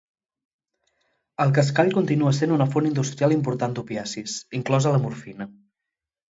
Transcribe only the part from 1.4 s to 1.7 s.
El